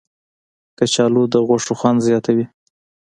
کچالو 0.77 1.23
د 1.33 1.35
غوښو 1.47 1.73
خوند 1.79 1.99
زیاتوي 2.07 2.45